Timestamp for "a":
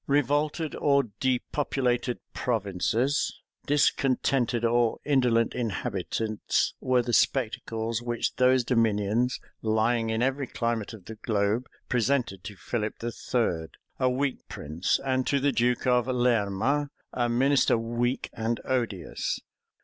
13.99-14.09, 17.13-17.29